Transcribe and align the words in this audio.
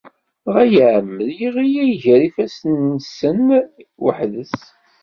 Dɣa 0.45 0.63
iεemmed 0.67 1.29
yeɣli 1.39 1.75
gar 2.01 2.21
ifassen-nsen 2.27 3.45
weḥd-s. 4.03 4.59